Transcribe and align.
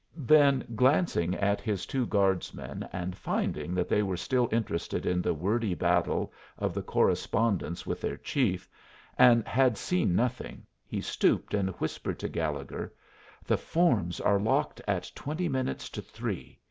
Then 0.17 0.65
glancing 0.75 1.35
at 1.35 1.61
his 1.61 1.85
two 1.85 2.07
guardsmen, 2.07 2.89
and 2.91 3.15
finding 3.15 3.75
that 3.75 3.87
they 3.87 4.01
were 4.01 4.17
still 4.17 4.49
interested 4.51 5.05
in 5.05 5.21
the 5.21 5.31
wordy 5.35 5.75
battle 5.75 6.33
of 6.57 6.73
the 6.73 6.81
correspondents 6.81 7.85
with 7.85 8.01
their 8.01 8.17
chief, 8.17 8.67
and 9.15 9.47
had 9.47 9.77
seen 9.77 10.15
nothing, 10.15 10.65
he 10.87 11.01
stooped 11.01 11.53
and 11.53 11.69
whispered 11.79 12.17
to 12.17 12.29
Gallegher: 12.29 12.91
"The 13.45 13.57
forms 13.57 14.19
are 14.19 14.39
locked 14.39 14.81
at 14.87 15.11
twenty 15.13 15.47
minutes 15.47 15.87
to 15.91 16.01
three. 16.01 16.57